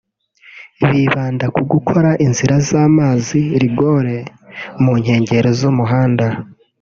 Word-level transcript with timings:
bibanda 0.89 1.45
kugukora 1.55 2.09
inzira 2.25 2.55
z’amazi 2.69 3.39
(rigoles) 3.61 4.27
mu 4.83 4.93
nkengero 5.01 5.49
z’umuhanda 5.59 6.25